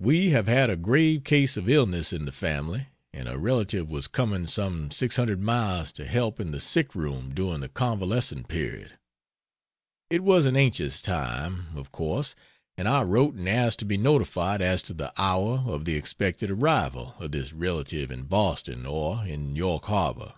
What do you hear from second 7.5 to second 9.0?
the convalescing period.